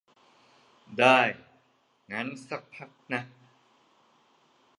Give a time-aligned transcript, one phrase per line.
[0.99, 1.19] ได้
[2.11, 3.23] งั้นซักพักนะ